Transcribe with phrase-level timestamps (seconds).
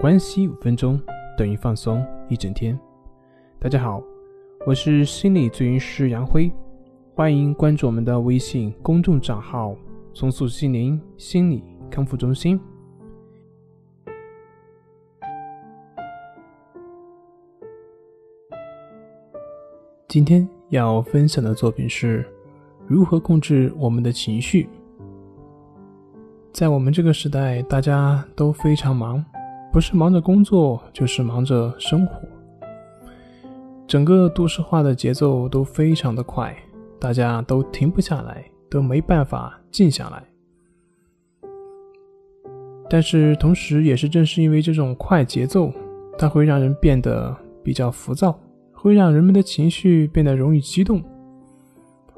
[0.00, 1.00] 关系五分钟
[1.36, 2.78] 等于放松一整天。
[3.58, 4.00] 大家好，
[4.64, 6.48] 我是心理咨询师杨辉，
[7.16, 9.74] 欢迎关注我们的微信公众账号
[10.14, 12.60] “重塑心灵心理康复中心”。
[20.06, 22.24] 今天要分享的作品是
[22.86, 24.68] 如何控制我们的情绪。
[26.52, 29.24] 在我们这个时代，大家都非常忙，
[29.72, 32.20] 不是忙着工作，就是忙着生活。
[33.86, 36.54] 整个都市化的节奏都非常的快，
[36.98, 40.22] 大家都停不下来，都没办法静下来。
[42.90, 45.72] 但是同时，也是正是因为这种快节奏，
[46.18, 48.38] 它会让人变得比较浮躁，
[48.72, 51.02] 会让人们的情绪变得容易激动，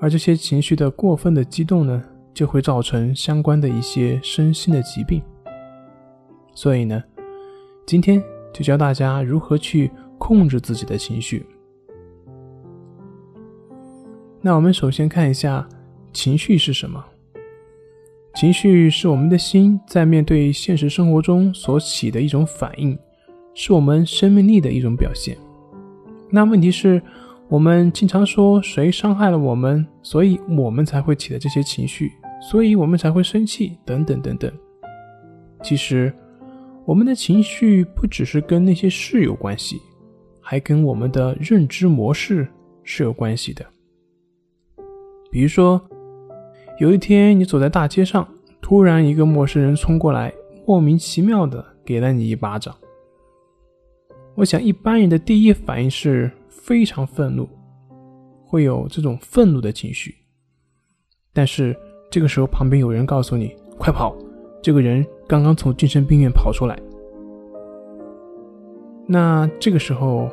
[0.00, 2.02] 而这些情绪的过分的激动呢？
[2.34, 5.22] 就会造成相关的一些身心的疾病。
[6.52, 7.00] 所以呢，
[7.86, 11.44] 今天就教大家如何去控制自己的情绪。
[14.40, 15.68] 那我们首先看一下
[16.12, 17.04] 情绪是什么？
[18.34, 22.98] 情绪是我们的心在面对现实生活中所起的一种反应，
[23.54, 25.36] 是我们生命力的一种表现。
[26.30, 27.02] 那问题是？
[27.46, 34.50] 我们经常说谁伤害了我们，所以我们才会起的这些情绪，所以我们才会生气，等等等等。
[35.62, 36.12] 其实，
[36.84, 39.80] 我们的情绪不只是跟那些事有关系，
[40.40, 42.46] 还跟我们的认知模式
[42.82, 43.64] 是有关系的。
[45.30, 45.80] 比如说，
[46.78, 48.26] 有一天你走在大街上，
[48.60, 50.32] 突然一个陌生人冲过来，
[50.66, 52.74] 莫名其妙的给了你一巴掌。
[54.34, 56.30] 我想，一般人的第一反应是。
[56.64, 57.46] 非常愤怒，
[58.42, 60.14] 会有这种愤怒的情绪。
[61.30, 61.76] 但是
[62.10, 64.16] 这个时候，旁边有人告诉你：“快跑！”
[64.64, 66.74] 这个人刚刚从精神病院跑出来。
[69.06, 70.30] 那这个时候，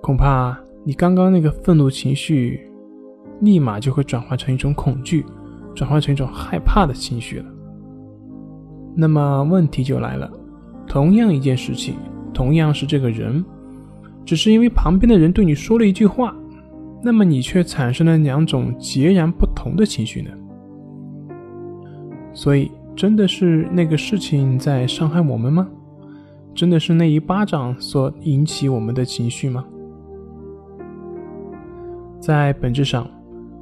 [0.00, 2.58] 恐怕你刚刚那个愤怒情绪，
[3.42, 5.26] 立马就会转换成一种恐惧，
[5.74, 7.44] 转换成一种害怕的情绪了。
[8.96, 10.32] 那么问题就来了：
[10.86, 11.96] 同样一件事情，
[12.32, 13.44] 同样是这个人。
[14.24, 16.34] 只是因为旁边的人对你说了一句话，
[17.02, 20.30] 那么你却产生了两种截然不同的情绪呢？
[22.32, 25.68] 所以，真的是那个事情在伤害我们吗？
[26.52, 29.64] 真的是那一巴掌所引起我们的情绪吗？
[32.18, 33.08] 在本质上，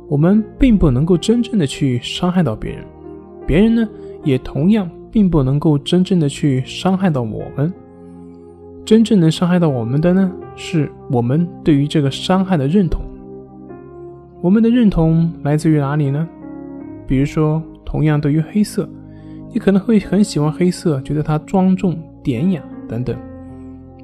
[0.08, 2.82] 我们并不能够真正的去伤害到别人，
[3.46, 3.86] 别人呢，
[4.24, 7.70] 也同样并不能够真正的去伤害到我们。
[8.86, 10.32] 真正能伤害到我们的呢？
[10.54, 13.02] 是我们对于这个伤害的认同。
[14.40, 16.26] 我们的认同来自于哪里呢？
[17.06, 18.88] 比如说，同样对于黑色，
[19.52, 23.16] 你可能会很喜欢黑色，觉得它庄重典雅等等。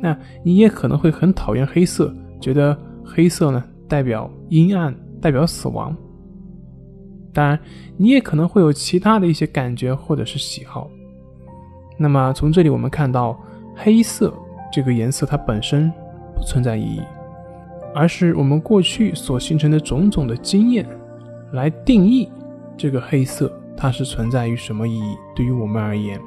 [0.00, 5.96] 那你也可能会很讨厌黑色，觉得黑色呢代表阴暗，代表死亡。
[7.32, 7.58] 当然，
[7.96, 10.90] 你也可能会有其他的一些感觉或者是喜好。
[11.98, 13.38] 那么从这里我们看到，
[13.74, 14.32] 黑色
[14.72, 15.92] 这个颜色它本身。
[16.34, 17.00] 不存在意义，
[17.94, 20.84] 而是我们过去所形成的种种的经验
[21.52, 22.28] 来定义
[22.76, 25.16] 这个黑色，它是存在于什么意义？
[25.34, 26.20] 对于我们而言，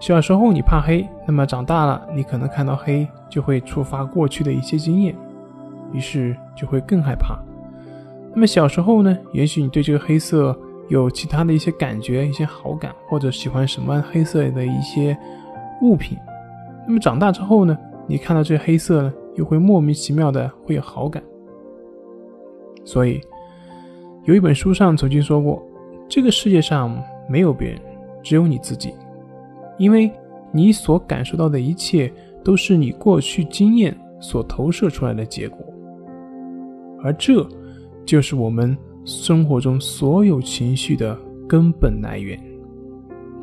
[0.00, 5.14] 小时候你怕黑，那么长大了你可能看到黑就会触发过去的一些经验，
[5.92, 7.38] 于是就会更害怕。
[8.34, 10.58] 那么小时候呢，也许你对这个黑色
[10.88, 15.16] 有其他的一些感觉、一些好感，或者喜欢什么黑色的一些
[15.82, 16.18] 物品。
[16.86, 17.78] 那么长大之后呢？
[18.08, 21.22] 你看到这黑色呢，又会莫名其妙的会有好感。
[22.84, 23.20] 所以，
[24.24, 25.64] 有一本书上曾经说过，
[26.12, 27.80] 这个世界上没有别人，
[28.22, 28.92] 只有你自己，
[29.78, 30.12] 因为
[30.52, 32.12] 你所感受到的一切
[32.44, 35.64] 都是你过去经验所投射出来的结果，
[37.02, 37.48] 而这
[38.04, 41.18] 就是我们生活中所有情绪的
[41.48, 42.38] 根本来源，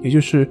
[0.03, 0.47] 也就是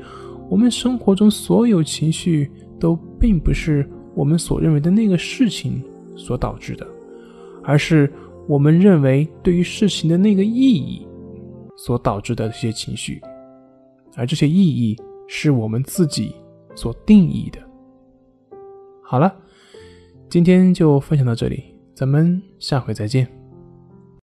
[0.51, 2.51] 我们生活中所有情绪
[2.81, 3.89] 都并不是。
[4.17, 5.81] 我们所认为的那个事情
[6.17, 6.85] 所导致的，
[7.63, 8.13] 而是
[8.49, 11.07] 我们认为对于事情的那个意义
[11.79, 13.23] 所导致的这些情绪，
[14.17, 14.97] 而这些意义
[15.29, 16.35] 是我们自己
[16.75, 17.59] 所定义的。
[19.01, 19.35] 好了，
[20.29, 21.63] 今天就分享到这里，
[21.95, 23.38] 咱们下回再见。